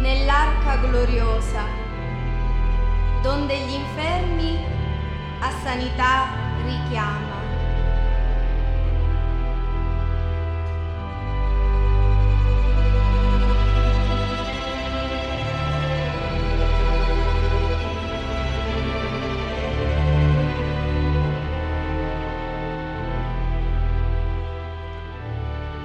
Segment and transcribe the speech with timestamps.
[0.00, 1.64] dell'arca gloriosa,
[3.22, 4.64] donde gli infermi
[5.40, 6.28] a sanità
[6.64, 7.44] richiama.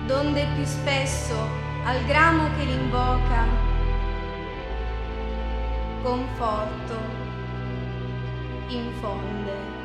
[0.07, 3.46] donde più spesso al gramo che l'invoca
[6.03, 7.00] conforto
[8.68, 9.80] infonde.